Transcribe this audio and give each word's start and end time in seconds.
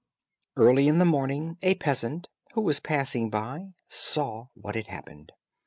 Early 0.55 0.87
in 0.87 0.97
the 0.97 1.05
morning, 1.05 1.59
a 1.61 1.75
peasant, 1.75 2.27
who 2.53 2.61
was 2.61 2.79
passing 2.79 3.29
by, 3.29 3.75
saw 3.87 4.47
what 4.55 4.73
had 4.73 4.87
happened. 4.87 5.31